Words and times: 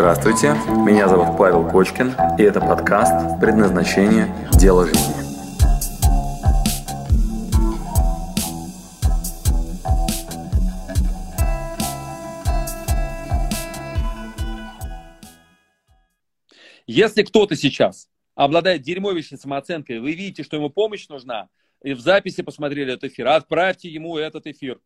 Здравствуйте, 0.00 0.54
меня 0.82 1.08
зовут 1.08 1.36
Павел 1.36 1.68
Кочкин, 1.68 2.14
и 2.38 2.42
это 2.42 2.58
подкаст 2.58 3.38
«Предназначение. 3.38 4.34
Дело 4.58 4.86
жизни». 4.86 5.12
Если 16.86 17.22
кто-то 17.22 17.54
сейчас 17.54 18.08
обладает 18.34 18.80
дерьмовищной 18.80 19.38
самооценкой, 19.38 20.00
вы 20.00 20.12
видите, 20.12 20.44
что 20.44 20.56
ему 20.56 20.70
помощь 20.70 21.08
нужна, 21.08 21.50
и 21.82 21.92
в 21.92 22.00
записи 22.00 22.40
посмотрели 22.40 22.94
этот 22.94 23.12
эфир, 23.12 23.28
отправьте 23.28 23.90
ему 23.90 24.16
этот 24.16 24.46
эфир. 24.46 24.80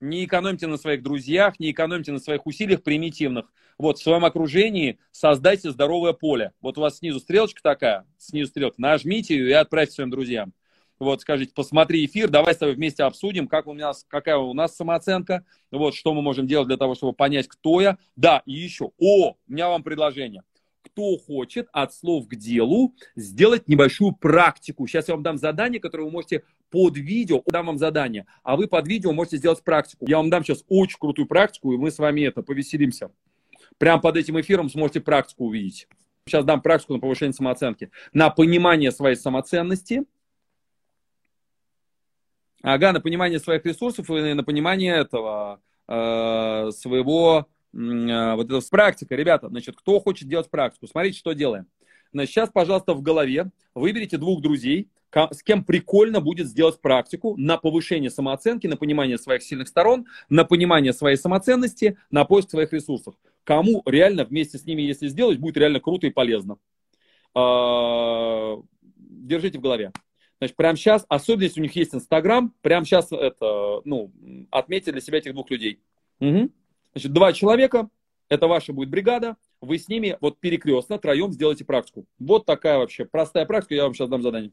Не 0.00 0.24
экономьте 0.24 0.66
на 0.66 0.76
своих 0.76 1.02
друзьях, 1.02 1.58
не 1.58 1.70
экономьте 1.70 2.12
на 2.12 2.18
своих 2.18 2.46
усилиях 2.46 2.82
примитивных. 2.82 3.52
Вот 3.78 3.98
в 3.98 4.02
своем 4.02 4.24
окружении 4.24 4.98
создайте 5.10 5.70
здоровое 5.70 6.12
поле. 6.12 6.52
Вот 6.60 6.76
у 6.76 6.82
вас 6.82 6.98
снизу 6.98 7.20
стрелочка 7.20 7.62
такая, 7.62 8.06
снизу 8.18 8.50
стрелка, 8.50 8.76
нажмите 8.78 9.36
ее 9.36 9.48
и 9.48 9.52
отправьте 9.52 9.94
своим 9.94 10.10
друзьям. 10.10 10.52
Вот, 10.98 11.20
скажите, 11.20 11.52
посмотри 11.54 12.04
эфир, 12.06 12.28
давай 12.28 12.54
с 12.54 12.58
тобой 12.58 12.74
вместе 12.74 13.04
обсудим, 13.04 13.48
как 13.48 13.66
у 13.66 13.74
нас, 13.74 14.04
какая 14.08 14.36
у 14.38 14.54
нас 14.54 14.74
самооценка, 14.76 15.44
вот, 15.70 15.94
что 15.94 16.14
мы 16.14 16.22
можем 16.22 16.46
делать 16.46 16.68
для 16.68 16.78
того, 16.78 16.94
чтобы 16.94 17.12
понять, 17.12 17.48
кто 17.48 17.80
я. 17.80 17.98
Да, 18.16 18.42
и 18.46 18.52
еще, 18.52 18.92
о, 18.98 19.30
у 19.32 19.36
меня 19.46 19.68
вам 19.68 19.82
предложение– 19.82 20.42
кто 20.86 21.16
хочет 21.18 21.68
от 21.72 21.92
слов 21.92 22.28
к 22.28 22.34
делу 22.36 22.94
сделать 23.14 23.68
небольшую 23.68 24.12
практику. 24.12 24.86
Сейчас 24.86 25.08
я 25.08 25.14
вам 25.14 25.22
дам 25.22 25.38
задание, 25.38 25.80
которое 25.80 26.04
вы 26.04 26.10
можете 26.10 26.44
под 26.70 26.96
видео, 26.96 27.42
дам 27.46 27.66
вам 27.66 27.78
задание, 27.78 28.26
а 28.42 28.56
вы 28.56 28.66
под 28.66 28.86
видео 28.86 29.12
можете 29.12 29.36
сделать 29.36 29.62
практику. 29.62 30.06
Я 30.08 30.18
вам 30.18 30.30
дам 30.30 30.44
сейчас 30.44 30.64
очень 30.68 30.98
крутую 30.98 31.26
практику, 31.26 31.72
и 31.72 31.76
мы 31.76 31.90
с 31.90 31.98
вами 31.98 32.22
это 32.22 32.42
повеселимся. 32.42 33.10
Прямо 33.78 34.00
под 34.00 34.16
этим 34.16 34.40
эфиром 34.40 34.70
сможете 34.70 35.00
практику 35.00 35.46
увидеть. 35.46 35.88
Сейчас 36.26 36.44
дам 36.44 36.60
практику 36.60 36.94
на 36.94 37.00
повышение 37.00 37.32
самооценки, 37.32 37.90
на 38.12 38.30
понимание 38.30 38.90
своей 38.90 39.16
самоценности, 39.16 40.04
ага, 42.62 42.92
на 42.92 43.00
понимание 43.00 43.38
своих 43.38 43.64
ресурсов 43.64 44.10
и 44.10 44.32
на 44.32 44.42
понимание 44.42 44.96
этого 44.96 45.60
э, 45.86 46.70
своего 46.72 47.46
вот 47.76 48.50
это 48.50 48.60
практика, 48.70 49.14
ребята, 49.14 49.48
значит, 49.48 49.76
кто 49.76 50.00
хочет 50.00 50.28
делать 50.28 50.48
практику, 50.48 50.86
смотрите, 50.86 51.18
что 51.18 51.32
делаем. 51.32 51.66
Значит, 52.12 52.30
сейчас, 52.30 52.50
пожалуйста, 52.50 52.94
в 52.94 53.02
голове 53.02 53.50
выберите 53.74 54.16
двух 54.16 54.40
друзей, 54.40 54.88
с 55.12 55.42
кем 55.42 55.64
прикольно 55.64 56.20
будет 56.20 56.46
сделать 56.46 56.80
практику 56.80 57.36
на 57.36 57.56
повышение 57.56 58.10
самооценки, 58.10 58.66
на 58.66 58.76
понимание 58.76 59.18
своих 59.18 59.42
сильных 59.42 59.68
сторон, 59.68 60.06
на 60.28 60.44
понимание 60.44 60.92
своей 60.92 61.16
самоценности, 61.16 61.98
на 62.10 62.24
поиск 62.24 62.50
своих 62.50 62.72
ресурсов. 62.72 63.14
Кому 63.44 63.82
реально 63.86 64.24
вместе 64.24 64.58
с 64.58 64.64
ними, 64.64 64.82
если 64.82 65.08
сделать, 65.08 65.38
будет 65.38 65.56
реально 65.56 65.80
круто 65.80 66.06
и 66.06 66.10
полезно. 66.10 66.58
А, 67.34 68.56
держите 68.96 69.58
в 69.58 69.62
голове. 69.62 69.92
Значит, 70.38 70.56
прямо 70.56 70.76
сейчас, 70.76 71.06
особенно 71.08 71.44
если 71.44 71.60
у 71.60 71.62
них 71.62 71.74
есть 71.76 71.94
Инстаграм, 71.94 72.52
прямо 72.60 72.84
сейчас 72.84 73.10
это, 73.10 73.80
ну, 73.84 74.12
отметьте 74.50 74.92
для 74.92 75.00
себя 75.00 75.18
этих 75.18 75.32
двух 75.32 75.50
людей. 75.50 75.80
Угу. 76.20 76.50
Значит, 76.96 77.12
два 77.12 77.34
человека, 77.34 77.90
это 78.30 78.46
ваша 78.46 78.72
будет 78.72 78.88
бригада, 78.88 79.36
вы 79.60 79.78
с 79.78 79.86
ними 79.86 80.16
вот 80.22 80.40
перекрестно, 80.40 80.98
троем 80.98 81.30
сделаете 81.30 81.62
практику. 81.62 82.06
Вот 82.18 82.46
такая 82.46 82.78
вообще 82.78 83.04
простая 83.04 83.44
практика, 83.44 83.74
я 83.74 83.82
вам 83.84 83.92
сейчас 83.92 84.08
дам 84.08 84.22
задание. 84.22 84.50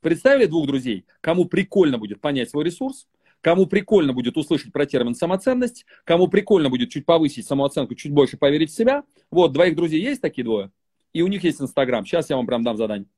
Представили 0.00 0.46
двух 0.46 0.68
друзей, 0.68 1.06
кому 1.20 1.46
прикольно 1.46 1.98
будет 1.98 2.20
понять 2.20 2.50
свой 2.50 2.62
ресурс, 2.62 3.08
кому 3.40 3.66
прикольно 3.66 4.12
будет 4.12 4.36
услышать 4.36 4.72
про 4.72 4.86
термин 4.86 5.16
самоценность, 5.16 5.86
кому 6.04 6.28
прикольно 6.28 6.70
будет 6.70 6.90
чуть 6.90 7.04
повысить 7.04 7.48
самооценку, 7.48 7.96
чуть 7.96 8.12
больше 8.12 8.36
поверить 8.36 8.70
в 8.70 8.76
себя. 8.76 9.02
Вот, 9.32 9.52
двоих 9.52 9.74
друзей 9.74 10.00
есть 10.00 10.20
такие 10.20 10.44
двое? 10.44 10.70
И 11.12 11.22
у 11.22 11.26
них 11.26 11.42
есть 11.42 11.60
Инстаграм. 11.60 12.06
Сейчас 12.06 12.30
я 12.30 12.36
вам 12.36 12.46
прям 12.46 12.62
дам 12.62 12.76
задание. 12.76 13.08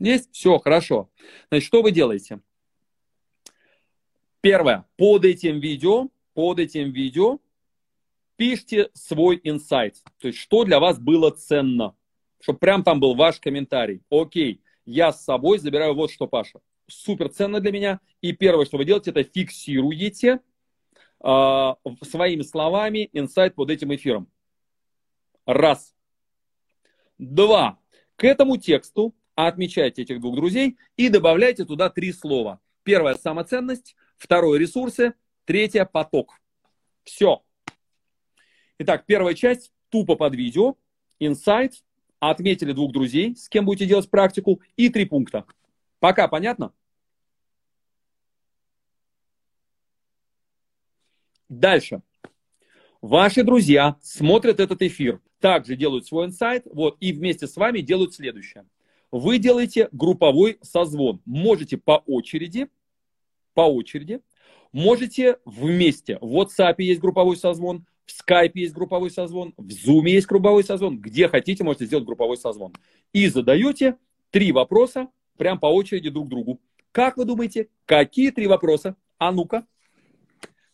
Есть? 0.00 0.30
Все, 0.32 0.58
хорошо. 0.58 1.08
Значит, 1.48 1.64
что 1.68 1.80
вы 1.80 1.92
делаете? 1.92 2.40
Первое. 4.40 4.84
Под 4.96 5.24
этим 5.24 5.60
видео 5.60 6.08
под 6.34 6.58
этим 6.58 6.90
видео 6.90 7.38
пишите 8.36 8.90
свой 8.94 9.40
инсайт. 9.42 10.02
То 10.18 10.28
есть, 10.28 10.38
что 10.38 10.64
для 10.64 10.80
вас 10.80 10.98
было 10.98 11.30
ценно. 11.30 11.96
Чтобы 12.40 12.58
прям 12.58 12.82
там 12.82 13.00
был 13.00 13.14
ваш 13.14 13.40
комментарий. 13.40 14.02
Окей, 14.10 14.60
я 14.84 15.12
с 15.12 15.24
собой 15.24 15.58
забираю 15.58 15.94
вот 15.94 16.10
что, 16.10 16.26
Паша. 16.26 16.60
Супер 16.86 17.30
ценно 17.30 17.60
для 17.60 17.72
меня. 17.72 18.00
И 18.20 18.32
первое, 18.32 18.66
что 18.66 18.76
вы 18.76 18.84
делаете, 18.84 19.10
это 19.10 19.24
фиксируете 19.24 20.40
э, 21.24 21.74
своими 22.02 22.42
словами 22.42 23.08
инсайт 23.12 23.54
под 23.54 23.70
этим 23.70 23.94
эфиром. 23.94 24.28
Раз. 25.46 25.94
Два. 27.18 27.78
К 28.16 28.24
этому 28.24 28.56
тексту 28.56 29.14
отмечайте 29.34 30.02
этих 30.02 30.20
двух 30.20 30.36
друзей 30.36 30.76
и 30.96 31.08
добавляйте 31.08 31.64
туда 31.64 31.88
три 31.90 32.12
слова. 32.12 32.60
Первое– 32.82 33.14
самоценность. 33.22 33.96
Второе– 34.18 34.58
ресурсы. 34.60 35.14
Третье– 35.44 35.84
поток. 35.92 36.40
Все. 37.04 37.42
Итак, 38.78 39.04
первая 39.06 39.34
часть 39.34 39.72
тупо 39.90 40.16
под 40.16 40.34
видео. 40.34 40.76
Инсайт. 41.18 41.84
Отметили 42.20 42.72
двух 42.72 42.92
друзей, 42.92 43.36
с 43.36 43.50
кем 43.50 43.66
будете 43.66 43.84
делать 43.84 44.08
практику. 44.08 44.62
И 44.76 44.88
три 44.88 45.04
пункта. 45.04 45.44
Пока 46.00 46.26
понятно? 46.26 46.72
Дальше. 51.50 52.00
Ваши 53.02 53.44
друзья 53.44 53.96
смотрят 54.00 54.58
этот 54.58 54.80
эфир, 54.80 55.20
также 55.38 55.76
делают 55.76 56.06
свой 56.06 56.24
инсайт, 56.24 56.66
вот, 56.72 56.96
и 57.00 57.12
вместе 57.12 57.46
с 57.46 57.56
вами 57.56 57.80
делают 57.80 58.14
следующее. 58.14 58.64
Вы 59.10 59.38
делаете 59.38 59.90
групповой 59.92 60.58
созвон. 60.62 61.20
Можете 61.26 61.76
по 61.76 62.02
очереди, 62.06 62.68
по 63.52 63.60
очереди 63.60 64.22
Можете 64.74 65.38
вместе. 65.44 66.18
В 66.20 66.36
WhatsApp 66.36 66.74
есть 66.78 67.00
групповой 67.00 67.36
созвон, 67.36 67.86
в 68.06 68.10
Skype 68.10 68.50
есть 68.54 68.74
групповой 68.74 69.08
созвон, 69.08 69.54
в 69.56 69.68
Zoom 69.68 70.08
есть 70.08 70.26
групповой 70.26 70.64
созвон. 70.64 70.98
Где 70.98 71.28
хотите, 71.28 71.62
можете 71.62 71.86
сделать 71.86 72.04
групповой 72.04 72.36
созвон. 72.36 72.72
И 73.12 73.28
задаете 73.28 73.98
три 74.32 74.50
вопроса 74.50 75.06
прям 75.38 75.60
по 75.60 75.66
очереди 75.66 76.10
друг 76.10 76.28
другу. 76.28 76.60
Как 76.90 77.16
вы 77.16 77.24
думаете, 77.24 77.68
какие 77.86 78.32
три 78.32 78.48
вопроса? 78.48 78.96
А 79.18 79.30
ну-ка. 79.30 79.64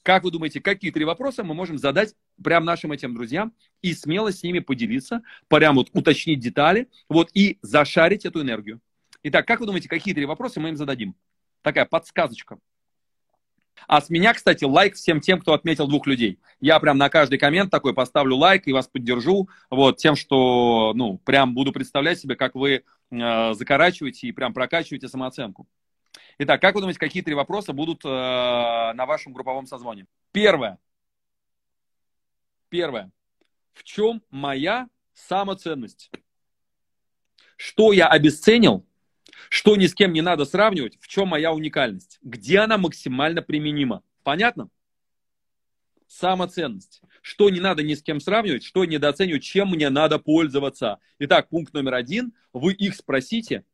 Как 0.02 0.24
вы 0.24 0.30
думаете, 0.30 0.62
какие 0.62 0.92
три 0.92 1.04
вопроса 1.04 1.44
мы 1.44 1.52
можем 1.52 1.76
задать 1.76 2.14
прям 2.42 2.64
нашим 2.64 2.92
этим 2.92 3.12
друзьям 3.12 3.52
и 3.82 3.92
смело 3.92 4.32
с 4.32 4.42
ними 4.42 4.60
поделиться, 4.60 5.20
прям 5.48 5.76
вот 5.76 5.90
уточнить 5.92 6.40
детали, 6.40 6.88
вот 7.10 7.28
и 7.34 7.58
зашарить 7.60 8.24
эту 8.24 8.40
энергию. 8.40 8.80
Итак, 9.24 9.46
как 9.46 9.60
вы 9.60 9.66
думаете, 9.66 9.90
какие 9.90 10.14
три 10.14 10.24
вопроса 10.24 10.58
мы 10.58 10.70
им 10.70 10.78
зададим? 10.78 11.14
Такая 11.60 11.84
подсказочка. 11.84 12.58
А 13.86 14.00
с 14.00 14.10
меня, 14.10 14.34
кстати, 14.34 14.64
лайк 14.64 14.94
всем 14.94 15.20
тем, 15.20 15.40
кто 15.40 15.52
отметил 15.52 15.88
двух 15.88 16.06
людей. 16.06 16.38
Я 16.60 16.78
прям 16.80 16.98
на 16.98 17.08
каждый 17.08 17.38
коммент 17.38 17.70
такой 17.70 17.94
поставлю 17.94 18.36
лайк 18.36 18.66
и 18.66 18.72
вас 18.72 18.86
поддержу 18.88 19.48
вот 19.70 19.96
тем, 19.96 20.16
что, 20.16 20.92
ну, 20.94 21.18
прям 21.18 21.54
буду 21.54 21.72
представлять 21.72 22.18
себе, 22.20 22.36
как 22.36 22.54
вы 22.54 22.84
э, 23.10 23.54
закорачиваете 23.54 24.28
и 24.28 24.32
прям 24.32 24.52
прокачиваете 24.52 25.08
самооценку. 25.08 25.66
Итак, 26.38 26.60
как 26.60 26.74
вы 26.74 26.80
думаете, 26.80 27.00
какие 27.00 27.22
три 27.22 27.34
вопроса 27.34 27.72
будут 27.72 28.04
э, 28.04 28.08
на 28.08 29.06
вашем 29.06 29.32
групповом 29.32 29.66
созвоне? 29.66 30.06
Первое. 30.32 30.78
Первое. 32.68 33.10
В 33.72 33.84
чем 33.84 34.22
моя 34.30 34.88
самоценность? 35.14 36.10
Что 37.56 37.92
я 37.92 38.06
обесценил, 38.06 38.86
что 39.50 39.74
ни 39.74 39.86
с 39.86 39.94
кем 39.94 40.12
не 40.12 40.22
надо 40.22 40.44
сравнивать, 40.44 40.96
в 41.00 41.08
чем 41.08 41.28
моя 41.28 41.52
уникальность, 41.52 42.20
где 42.22 42.60
она 42.60 42.78
максимально 42.78 43.42
применима. 43.42 44.02
Понятно? 44.22 44.70
Самоценность. 46.06 47.02
Что 47.20 47.50
не 47.50 47.58
надо 47.58 47.82
ни 47.82 47.94
с 47.94 48.02
кем 48.02 48.20
сравнивать, 48.20 48.62
что 48.62 48.84
недооценивать, 48.84 49.42
чем 49.42 49.70
мне 49.70 49.90
надо 49.90 50.20
пользоваться. 50.20 50.98
Итак, 51.18 51.48
пункт 51.48 51.74
номер 51.74 51.94
один. 51.94 52.32
Вы 52.52 52.72
их 52.74 52.94
спросите, 52.94 53.64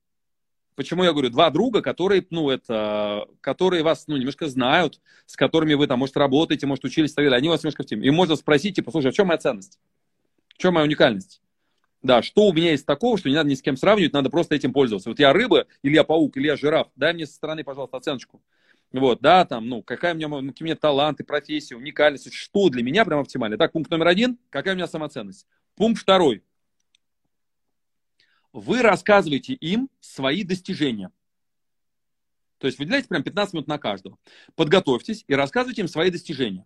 Почему 0.76 1.04
я 1.04 1.12
говорю, 1.12 1.30
два 1.30 1.48
друга, 1.48 1.80
которые, 1.80 2.26
ну, 2.28 2.50
это, 2.50 3.26
которые 3.40 3.82
вас, 3.82 4.08
ну, 4.08 4.18
немножко 4.18 4.46
знают, 4.46 5.00
с 5.24 5.34
которыми 5.34 5.72
вы 5.72 5.86
там, 5.86 5.98
может, 5.98 6.18
работаете, 6.18 6.66
может, 6.66 6.84
учились 6.84 7.12
и 7.12 7.14
так 7.14 7.24
далее, 7.24 7.38
они 7.38 7.48
вас 7.48 7.62
немножко 7.62 7.82
в 7.82 7.86
теме. 7.86 8.06
И 8.06 8.10
можно 8.10 8.36
спросить, 8.36 8.76
типа, 8.76 8.90
слушай, 8.90 9.08
а 9.08 9.10
в 9.10 9.14
чем 9.14 9.28
моя 9.28 9.38
ценность? 9.38 9.80
В 10.48 10.58
чем 10.58 10.74
моя 10.74 10.84
уникальность? 10.84 11.40
Да, 12.06 12.22
что 12.22 12.46
у 12.46 12.52
меня 12.52 12.70
есть 12.70 12.86
такого, 12.86 13.18
что 13.18 13.28
не 13.28 13.34
надо 13.34 13.50
ни 13.50 13.56
с 13.56 13.62
кем 13.62 13.76
сравнивать, 13.76 14.12
надо 14.12 14.30
просто 14.30 14.54
этим 14.54 14.72
пользоваться. 14.72 15.08
Вот 15.08 15.18
я 15.18 15.32
рыба, 15.32 15.66
или 15.82 15.96
я 15.96 16.04
паук, 16.04 16.36
или 16.36 16.46
я 16.46 16.56
жираф, 16.56 16.86
дай 16.94 17.12
мне 17.12 17.26
со 17.26 17.34
стороны, 17.34 17.64
пожалуйста, 17.64 17.96
оценочку. 17.96 18.40
Вот, 18.92 19.20
да, 19.20 19.44
там, 19.44 19.68
ну, 19.68 19.82
какая 19.82 20.14
у 20.14 20.16
меня, 20.16 20.28
какие 20.28 20.64
у 20.64 20.66
меня 20.66 20.76
таланты, 20.76 21.24
профессия, 21.24 21.74
уникальность, 21.74 22.32
что 22.32 22.68
для 22.68 22.84
меня 22.84 23.04
прям 23.04 23.18
оптимально. 23.18 23.58
Так, 23.58 23.72
пункт 23.72 23.90
номер 23.90 24.06
один, 24.06 24.38
какая 24.50 24.74
у 24.74 24.76
меня 24.76 24.86
самоценность. 24.86 25.48
Пункт 25.74 26.00
второй. 26.00 26.44
Вы 28.52 28.82
рассказываете 28.82 29.54
им 29.54 29.90
свои 29.98 30.44
достижения. 30.44 31.10
То 32.58 32.68
есть 32.68 32.78
выделяйте 32.78 33.08
прям 33.08 33.24
15 33.24 33.52
минут 33.54 33.66
на 33.66 33.78
каждого. 33.78 34.16
Подготовьтесь 34.54 35.24
и 35.26 35.34
рассказывайте 35.34 35.82
им 35.82 35.88
свои 35.88 36.12
достижения. 36.12 36.64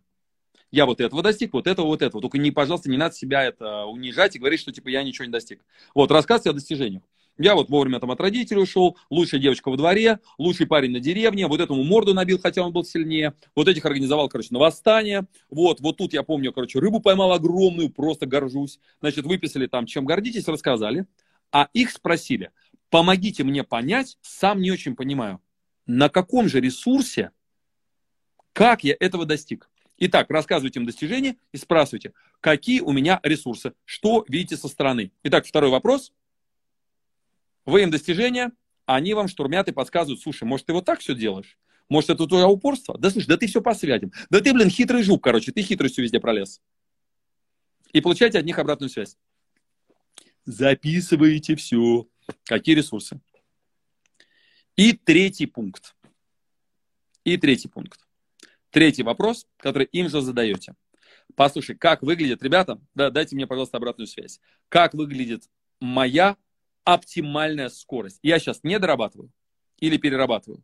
Я 0.70 0.86
вот 0.86 1.00
этого 1.00 1.22
достиг, 1.22 1.52
вот 1.52 1.66
этого, 1.66 1.86
вот 1.86 2.02
этого. 2.02 2.22
Только 2.22 2.38
не, 2.38 2.50
пожалуйста, 2.50 2.90
не 2.90 2.96
надо 2.96 3.14
себя 3.14 3.44
это 3.44 3.86
унижать 3.86 4.36
и 4.36 4.38
говорить, 4.38 4.60
что 4.60 4.72
типа 4.72 4.88
я 4.88 5.02
ничего 5.02 5.24
не 5.24 5.32
достиг. 5.32 5.64
Вот, 5.94 6.10
рассказывайте 6.10 6.50
о 6.50 6.52
достижениях. 6.52 7.02
Я 7.38 7.54
вот 7.54 7.70
вовремя 7.70 8.00
там 8.00 8.10
от 8.10 8.20
родителей 8.20 8.60
ушел, 8.60 8.98
лучшая 9.08 9.40
девочка 9.40 9.70
во 9.70 9.76
дворе, 9.78 10.20
лучший 10.36 10.66
парень 10.66 10.90
на 10.92 11.00
деревне, 11.00 11.46
вот 11.46 11.58
этому 11.58 11.82
морду 11.84 12.12
набил, 12.12 12.38
хотя 12.38 12.62
он 12.62 12.70
был 12.70 12.84
сильнее, 12.84 13.32
вот 13.56 13.66
этих 13.66 13.86
организовал, 13.86 14.28
короче, 14.28 14.48
на 14.50 14.58
восстание, 14.58 15.26
вот, 15.48 15.80
вот 15.80 15.96
тут 15.96 16.12
я 16.12 16.22
помню, 16.22 16.52
короче, 16.52 16.80
рыбу 16.80 17.00
поймал 17.00 17.32
огромную, 17.32 17.88
просто 17.88 18.26
горжусь, 18.26 18.78
значит, 19.00 19.24
выписали 19.24 19.66
там, 19.68 19.86
чем 19.86 20.04
гордитесь, 20.04 20.48
рассказали, 20.48 21.06
а 21.50 21.70
их 21.72 21.92
спросили, 21.92 22.50
помогите 22.90 23.42
мне 23.42 23.64
понять, 23.64 24.18
сам 24.20 24.60
не 24.60 24.70
очень 24.70 24.94
понимаю, 24.94 25.40
на 25.86 26.10
каком 26.10 26.46
же 26.46 26.60
ресурсе, 26.60 27.30
как 28.52 28.84
я 28.84 28.94
этого 29.00 29.24
достиг. 29.24 29.69
Итак, 30.00 30.30
рассказывайте 30.30 30.80
им 30.80 30.86
достижения 30.86 31.36
и 31.52 31.58
спрашивайте, 31.58 32.14
какие 32.40 32.80
у 32.80 32.90
меня 32.90 33.20
ресурсы, 33.22 33.74
что 33.84 34.24
видите 34.28 34.56
со 34.56 34.66
стороны. 34.66 35.12
Итак, 35.22 35.46
второй 35.46 35.70
вопрос– 35.70 36.12
вы 37.66 37.82
им 37.82 37.90
достижения, 37.90 38.52
они 38.86 39.14
вам 39.14 39.28
штурмят 39.28 39.68
и 39.68 39.72
подсказывают, 39.72 40.20
слушай, 40.20 40.44
может, 40.44 40.66
ты 40.66 40.72
вот 40.72 40.84
так 40.84 41.00
все 41.00 41.14
делаешь? 41.14 41.58
Может, 41.88 42.10
это 42.10 42.26
твое 42.26 42.46
упорство? 42.46 42.96
Да 42.98 43.10
слушай, 43.10 43.26
да 43.26 43.36
ты 43.36 43.46
все 43.46 43.60
по 43.60 43.74
связям. 43.74 44.12
Да 44.30 44.40
ты, 44.40 44.52
блин, 44.52 44.70
хитрый 44.70 45.02
жук, 45.02 45.22
короче, 45.22 45.52
ты 45.52 45.62
хитростью 45.62 46.04
везде 46.04 46.20
пролез. 46.20 46.60
И 47.92 48.00
получаете 48.00 48.38
от 48.38 48.44
них 48.44 48.58
обратную 48.58 48.90
связь. 48.90 49.16
Записываете 50.44 51.56
все. 51.56 52.06
Какие 52.44 52.76
ресурсы? 52.76 53.20
И 54.76 54.92
третий 54.92 55.46
пункт. 55.46 55.94
И 57.24 57.36
третий 57.36 57.68
пункт. 57.68 58.00
Третий 58.70 59.02
вопрос, 59.02 59.46
который 59.56 59.86
им 59.86 60.08
же 60.08 60.20
задаете. 60.20 60.74
Послушай, 61.36 61.76
как 61.76 62.02
выглядит, 62.02 62.42
ребята, 62.42 62.80
да, 62.94 63.10
дайте 63.10 63.36
мне, 63.36 63.46
пожалуйста, 63.46 63.76
обратную 63.76 64.06
связь. 64.06 64.40
Как 64.68 64.94
выглядит 64.94 65.44
моя 65.80 66.36
оптимальная 66.84 67.68
скорость. 67.68 68.18
Я 68.22 68.38
сейчас 68.38 68.60
не 68.62 68.78
дорабатываю 68.78 69.30
или 69.78 69.96
перерабатываю. 69.96 70.62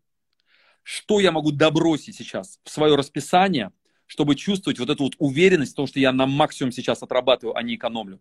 Что 0.83 1.21
я 1.21 1.33
могу 1.33 1.51
добросить 1.51 2.17
сейчас 2.17 2.61
в 2.65 2.71
свое 2.71 2.95
расписание, 2.95 3.73
чтобы 4.07 4.37
чувствовать 4.37 4.79
вот 4.79 4.89
эту 4.89 5.05
вот 5.05 5.15
уверенность 5.19 5.73
в 5.73 5.77
том, 5.77 5.87
что 5.87 5.99
я 5.99 6.13
на 6.13 6.27
максимум 6.27 6.73
сейчас 6.73 7.03
отрабатываю, 7.03 7.57
а 7.57 7.63
не 7.63 7.75
экономлю. 7.75 8.21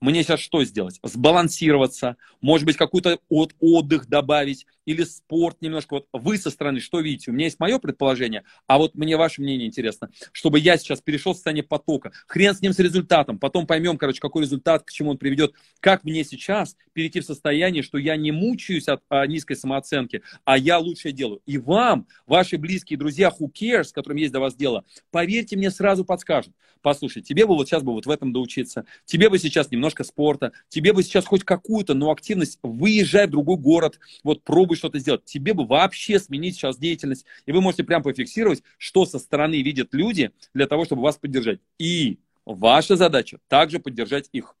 Мне 0.00 0.22
сейчас 0.22 0.40
что 0.40 0.64
сделать? 0.64 0.98
Сбалансироваться, 1.02 2.16
может 2.40 2.66
быть, 2.66 2.76
какой-то 2.76 3.18
от 3.28 3.54
отдых 3.60 4.08
добавить 4.08 4.66
или 4.84 5.04
спорт 5.04 5.58
немножко. 5.60 5.94
Вот 5.94 6.06
вы 6.12 6.38
со 6.38 6.50
стороны 6.50 6.80
что 6.80 7.00
видите? 7.00 7.30
У 7.30 7.34
меня 7.34 7.46
есть 7.46 7.60
мое 7.60 7.78
предположение, 7.78 8.44
а 8.66 8.78
вот 8.78 8.94
мне 8.94 9.16
ваше 9.16 9.40
мнение 9.40 9.66
интересно. 9.66 10.10
Чтобы 10.32 10.58
я 10.58 10.76
сейчас 10.76 11.00
перешел 11.00 11.32
в 11.32 11.36
состояние 11.36 11.64
потока. 11.64 12.12
Хрен 12.26 12.54
с 12.54 12.60
ним 12.60 12.72
с 12.72 12.78
результатом. 12.78 13.38
Потом 13.38 13.66
поймем, 13.66 13.98
короче, 13.98 14.20
какой 14.20 14.42
результат, 14.42 14.84
к 14.84 14.90
чему 14.90 15.10
он 15.10 15.18
приведет. 15.18 15.54
Как 15.80 16.04
мне 16.04 16.24
сейчас 16.24 16.76
перейти 16.92 17.20
в 17.20 17.24
состояние, 17.24 17.82
что 17.82 17.98
я 17.98 18.16
не 18.16 18.32
мучаюсь 18.32 18.88
от 18.88 19.02
а, 19.08 19.26
низкой 19.26 19.54
самооценки, 19.54 20.22
а 20.44 20.58
я 20.58 20.78
лучше 20.78 21.12
делаю. 21.12 21.40
И 21.46 21.58
вам, 21.58 22.06
ваши 22.26 22.58
близкие 22.58 22.98
друзья, 22.98 23.32
who 23.38 23.50
cares, 23.52 23.84
с 23.84 23.92
которым 23.92 24.18
есть 24.18 24.32
до 24.32 24.40
вас 24.40 24.54
дело, 24.54 24.84
поверьте 25.10 25.56
мне, 25.56 25.70
сразу 25.70 26.04
подскажут. 26.04 26.54
Послушай, 26.82 27.22
тебе 27.22 27.46
бы 27.46 27.54
вот 27.54 27.68
сейчас 27.68 27.82
бы 27.82 27.92
вот 27.92 28.06
в 28.06 28.10
этом 28.10 28.32
доучиться. 28.32 28.84
Тебе 29.04 29.30
бы 29.30 29.38
сейчас 29.38 29.70
немножко 29.70 30.02
спорта. 30.02 30.52
Тебе 30.68 30.92
бы 30.92 31.02
сейчас 31.02 31.24
хоть 31.24 31.44
какую-то, 31.44 31.94
но 31.94 32.10
активность. 32.10 32.58
Выезжай 32.62 33.28
в 33.28 33.30
другой 33.30 33.56
город. 33.56 34.00
Вот 34.24 34.42
пробуй 34.42 34.71
попробуй 34.72 34.76
что-то 34.76 34.98
сделать. 34.98 35.24
Тебе 35.24 35.54
бы 35.54 35.66
вообще 35.66 36.18
сменить 36.18 36.56
сейчас 36.56 36.78
деятельность. 36.78 37.24
И 37.46 37.52
вы 37.52 37.60
можете 37.60 37.84
прям 37.84 38.02
пофиксировать, 38.02 38.62
что 38.78 39.06
со 39.06 39.18
стороны 39.18 39.62
видят 39.62 39.94
люди 39.94 40.30
для 40.54 40.66
того, 40.66 40.84
чтобы 40.84 41.02
вас 41.02 41.16
поддержать. 41.16 41.60
И 41.78 42.18
ваша 42.44 42.96
задача 42.96 43.38
также 43.48 43.78
поддержать 43.78 44.28
их. 44.32 44.56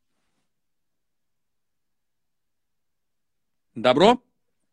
Добро? 3.74 4.22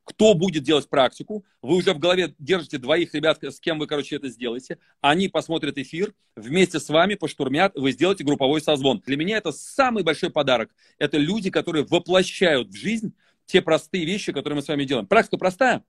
Кто 0.04 0.34
будет 0.34 0.64
делать 0.64 0.90
практику? 0.90 1.46
Вы 1.62 1.76
уже 1.76 1.94
в 1.94 2.00
голове 2.00 2.34
держите 2.40 2.80
двоих 2.80 3.14
ребят, 3.14 3.44
с 3.44 3.60
кем 3.60 3.78
вы, 3.78 3.86
короче, 3.86 4.16
это 4.16 4.28
сделаете. 4.28 4.80
Они 5.02 5.28
посмотрят 5.28 5.78
эфир, 5.78 6.16
вместе 6.36 6.80
с 6.80 6.90
вами 6.90 7.14
поштурмят, 7.14 7.76
вы 7.76 7.92
сделаете 7.92 8.24
групповой 8.24 8.60
созвон. 8.60 9.04
Для 9.06 9.18
меня 9.18 9.38
это 9.38 9.52
самый 9.52 10.04
большой 10.04 10.32
подарок. 10.32 10.72
Это 10.98 11.18
люди, 11.20 11.52
которые 11.52 11.86
воплощают 11.86 12.70
в 12.70 12.76
жизнь 12.76 13.14
те 13.50 13.64
простые 13.64 14.06
вещи, 14.06 14.32
которые 14.32 14.58
мы 14.58 14.62
с 14.62 14.68
вами 14.68 14.86
делаем. 14.86 15.08
Практика 15.08 15.38
простая? 15.38 15.84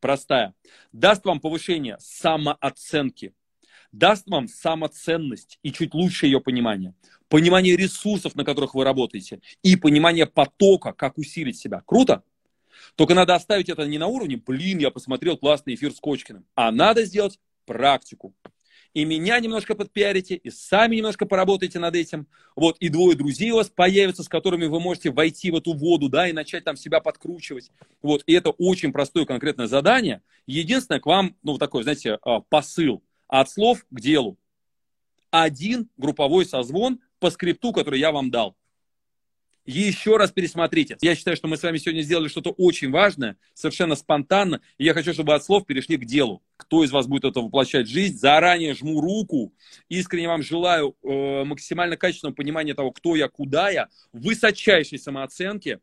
Простая. 0.00 0.54
Даст 0.92 1.24
вам 1.26 1.40
повышение 1.40 1.98
самооценки, 2.00 3.34
даст 3.92 4.26
вам 4.26 4.48
самоценность 4.48 5.58
и 5.62 5.72
чуть 5.72 5.92
лучше 5.92 6.26
ее 6.26 6.40
понимание. 6.40 6.94
Понимание 7.28 7.76
ресурсов, 7.76 8.34
на 8.34 8.44
которых 8.44 8.74
вы 8.74 8.84
работаете, 8.84 9.40
и 9.62 9.76
понимание 9.76 10.26
потока, 10.26 10.92
как 10.92 11.18
усилить 11.18 11.58
себя. 11.58 11.82
Круто? 11.84 12.22
Только 12.94 13.14
надо 13.14 13.34
оставить 13.34 13.68
это 13.68 13.86
не 13.86 13.98
на 13.98 14.06
уровне, 14.06 14.36
блин, 14.36 14.78
я 14.78 14.90
посмотрел 14.90 15.36
классный 15.36 15.74
эфир 15.74 15.92
с 15.92 16.00
Кочкиным, 16.00 16.46
а 16.54 16.70
надо 16.70 17.04
сделать 17.04 17.38
практику 17.66 18.34
и 18.94 19.04
меня 19.04 19.38
немножко 19.40 19.74
подпиарите, 19.74 20.36
и 20.36 20.50
сами 20.50 20.96
немножко 20.96 21.26
поработаете 21.26 21.78
над 21.78 21.94
этим. 21.94 22.26
Вот, 22.54 22.76
и 22.78 22.88
двое 22.88 23.16
друзей 23.16 23.50
у 23.50 23.56
вас 23.56 23.68
появятся, 23.68 24.22
с 24.22 24.28
которыми 24.28 24.66
вы 24.66 24.80
можете 24.80 25.10
войти 25.10 25.50
в 25.50 25.56
эту 25.56 25.74
воду, 25.74 26.08
да, 26.08 26.28
и 26.28 26.32
начать 26.32 26.64
там 26.64 26.76
себя 26.76 27.00
подкручивать. 27.00 27.70
Вот, 28.02 28.22
и 28.26 28.32
это 28.32 28.50
очень 28.50 28.92
простое 28.92 29.24
конкретное 29.24 29.66
задание. 29.66 30.22
Единственное, 30.46 31.00
к 31.00 31.06
вам, 31.06 31.36
ну, 31.42 31.58
такой, 31.58 31.82
знаете, 31.82 32.18
а, 32.22 32.40
посыл 32.40 33.02
от 33.28 33.50
слов 33.50 33.84
к 33.90 34.00
делу. 34.00 34.38
Один 35.30 35.88
групповой 35.96 36.46
созвон 36.46 37.00
по 37.18 37.30
скрипту, 37.30 37.72
который 37.72 38.00
я 38.00 38.12
вам 38.12 38.30
дал 38.30 38.56
еще 39.66 40.16
раз 40.16 40.30
пересмотрите. 40.30 40.96
Я 41.00 41.14
считаю, 41.14 41.36
что 41.36 41.48
мы 41.48 41.56
с 41.56 41.62
вами 41.62 41.78
сегодня 41.78 42.00
сделали 42.02 42.28
что-то 42.28 42.50
очень 42.50 42.90
важное, 42.90 43.36
совершенно 43.52 43.96
спонтанно, 43.96 44.60
и 44.78 44.84
я 44.84 44.94
хочу, 44.94 45.12
чтобы 45.12 45.34
от 45.34 45.44
слов 45.44 45.66
перешли 45.66 45.96
к 45.96 46.04
делу. 46.04 46.42
Кто 46.66 46.82
из 46.82 46.90
вас 46.90 47.06
будет 47.06 47.24
это 47.24 47.40
воплощать 47.40 47.86
в 47.86 47.90
жизнь, 47.90 48.18
заранее 48.18 48.74
жму 48.74 49.00
руку, 49.00 49.54
искренне 49.88 50.26
вам 50.26 50.42
желаю 50.42 50.96
э, 51.02 51.44
максимально 51.44 51.96
качественного 51.96 52.34
понимания 52.34 52.74
того, 52.74 52.90
кто 52.90 53.14
я, 53.14 53.28
куда 53.28 53.70
я, 53.70 53.88
высочайшей 54.12 54.98
самооценки, 54.98 55.78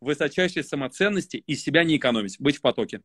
высочайшей 0.00 0.62
самоценности 0.62 1.42
и 1.44 1.56
себя 1.56 1.82
не 1.82 1.96
экономить, 1.96 2.36
быть 2.38 2.58
в 2.58 2.60
потоке. 2.60 3.02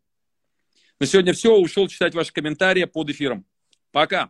На 0.99 1.07
сегодня 1.07 1.33
все, 1.33 1.57
ушел 1.57 1.87
читать 1.87 2.13
ваши 2.13 2.31
комментарии 2.31 2.85
под 2.85 3.09
эфиром. 3.09 3.43
Пока! 3.91 4.29